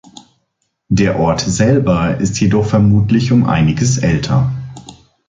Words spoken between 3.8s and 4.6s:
älter.